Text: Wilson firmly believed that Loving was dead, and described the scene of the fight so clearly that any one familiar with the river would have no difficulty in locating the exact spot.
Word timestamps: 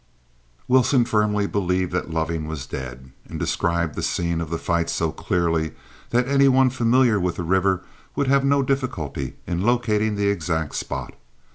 Wilson 0.67 1.05
firmly 1.05 1.45
believed 1.45 1.91
that 1.91 2.09
Loving 2.09 2.47
was 2.47 2.65
dead, 2.65 3.11
and 3.29 3.39
described 3.39 3.93
the 3.93 4.01
scene 4.01 4.41
of 4.41 4.49
the 4.49 4.57
fight 4.57 4.89
so 4.89 5.11
clearly 5.11 5.73
that 6.09 6.27
any 6.27 6.47
one 6.47 6.71
familiar 6.71 7.19
with 7.19 7.35
the 7.35 7.43
river 7.43 7.83
would 8.15 8.25
have 8.25 8.43
no 8.43 8.63
difficulty 8.63 9.35
in 9.45 9.61
locating 9.61 10.15
the 10.15 10.29
exact 10.29 10.73
spot. 10.73 11.13